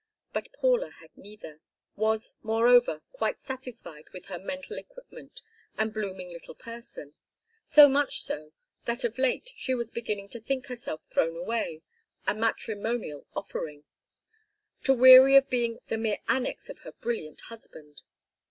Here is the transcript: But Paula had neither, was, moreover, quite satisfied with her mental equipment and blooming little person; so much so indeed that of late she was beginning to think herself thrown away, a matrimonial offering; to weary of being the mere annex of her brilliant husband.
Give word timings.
But 0.33 0.51
Paula 0.53 0.89
had 0.99 1.15
neither, 1.15 1.61
was, 1.95 2.33
moreover, 2.41 3.03
quite 3.11 3.39
satisfied 3.39 4.05
with 4.11 4.25
her 4.29 4.39
mental 4.39 4.79
equipment 4.79 5.43
and 5.77 5.93
blooming 5.93 6.31
little 6.31 6.55
person; 6.55 7.13
so 7.67 7.87
much 7.87 8.23
so 8.23 8.35
indeed 8.45 8.51
that 8.85 9.03
of 9.03 9.19
late 9.19 9.51
she 9.55 9.75
was 9.75 9.91
beginning 9.91 10.29
to 10.29 10.39
think 10.39 10.65
herself 10.65 11.01
thrown 11.11 11.35
away, 11.37 11.83
a 12.25 12.33
matrimonial 12.33 13.27
offering; 13.35 13.83
to 14.85 14.93
weary 14.95 15.35
of 15.35 15.51
being 15.51 15.77
the 15.85 15.99
mere 15.99 16.17
annex 16.27 16.67
of 16.67 16.79
her 16.79 16.93
brilliant 16.93 17.41
husband. 17.49 18.01